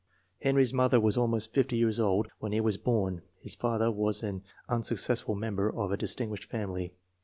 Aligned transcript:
Henry's 0.41 0.73
mother 0.73 0.99
was 0.99 1.15
almost 1.15 1.53
50 1.53 1.77
years 1.77 1.99
old 1.99 2.27
when 2.39 2.53
he 2.53 2.59
was 2.59 2.75
born. 2.75 3.21
His 3.39 3.53
father 3.53 3.91
was 3.91 4.23
an 4.23 4.41
unsuccessful 4.67 5.35
member 5.35 5.69
of 5.69 5.91
a 5.91 5.95
distinguished 5.95 6.49
family. 6.49 6.95